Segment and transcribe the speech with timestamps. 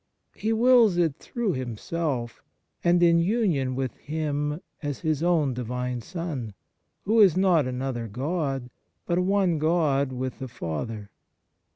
[0.33, 2.41] He wills it through Himself,
[2.83, 6.55] and in union with Him as His own Divine Son,
[7.03, 8.71] who is not another God,
[9.05, 11.11] but one God with the Father.